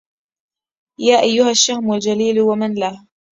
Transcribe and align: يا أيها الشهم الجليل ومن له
يا 0.99 1.21
أيها 1.21 1.49
الشهم 1.49 1.93
الجليل 1.93 2.41
ومن 2.41 2.73
له 2.73 3.07